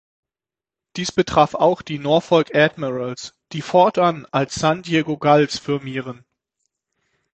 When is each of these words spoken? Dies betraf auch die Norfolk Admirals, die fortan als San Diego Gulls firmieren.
Dies 0.95 1.11
betraf 1.11 1.53
auch 1.53 1.83
die 1.83 1.99
Norfolk 1.99 2.55
Admirals, 2.55 3.35
die 3.51 3.61
fortan 3.61 4.25
als 4.31 4.55
San 4.55 4.81
Diego 4.81 5.15
Gulls 5.15 5.59
firmieren. 5.59 6.25